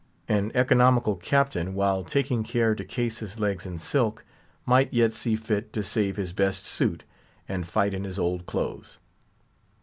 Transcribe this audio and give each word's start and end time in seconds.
An 0.27 0.51
economical 0.55 1.15
captain, 1.15 1.75
while 1.75 2.03
taking 2.03 2.41
care 2.43 2.73
to 2.73 2.83
case 2.83 3.19
his 3.19 3.39
legs 3.39 3.67
in 3.67 3.77
silk, 3.77 4.25
might 4.65 4.91
yet 4.91 5.13
see 5.13 5.35
fit 5.35 5.71
to 5.73 5.83
save 5.83 6.15
his 6.17 6.33
best 6.33 6.65
suit, 6.65 7.03
and 7.47 7.67
fight 7.67 7.93
in 7.93 8.03
his 8.03 8.17
old 8.17 8.47
clothes. 8.47 8.97